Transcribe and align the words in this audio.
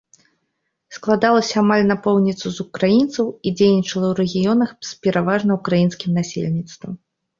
Складалася 0.95 1.55
амаль 1.63 1.83
напоўніцу 1.91 2.45
з 2.55 2.65
украінцаў 2.65 3.27
і 3.47 3.53
дзейнічала 3.59 3.91
ў 3.91 4.13
рэгіёнах 4.21 4.69
з 4.93 4.99
пераважна 5.05 5.51
ўкраінскім 5.59 6.11
насельніцтвам. 6.23 6.93